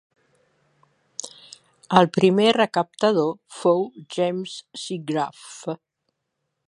[2.01, 3.85] El primer recaptador fou
[4.17, 5.79] James Seagrove.